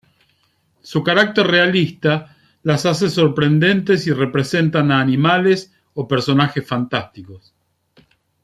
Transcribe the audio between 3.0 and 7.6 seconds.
sorprendentes y representan a animales o personajes fantásticos.